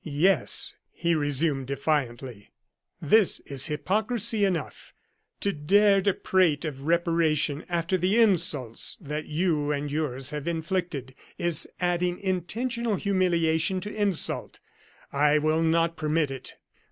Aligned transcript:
"Yes," 0.03 0.73
he 0.91 1.13
resumed, 1.13 1.67
defiantly, 1.67 2.49
"this 2.99 3.39
is 3.41 3.67
hypocrisy 3.67 4.43
enough. 4.45 4.95
To 5.41 5.53
dare 5.53 6.01
to 6.01 6.15
prate 6.15 6.65
of 6.65 6.87
reparation 6.87 7.63
after 7.69 7.99
the 7.99 8.19
insults 8.19 8.97
that 8.99 9.27
you 9.27 9.71
and 9.71 9.91
yours 9.91 10.31
have 10.31 10.47
inflicted, 10.47 11.13
is 11.37 11.67
adding 11.79 12.17
intentional 12.19 12.95
humiliation 12.95 13.79
to 13.81 13.95
insult 13.95 14.59
and 15.11 15.21
I 15.21 15.37
will 15.37 15.61
not 15.61 15.97
permit 15.97 16.31
it." 16.31 16.55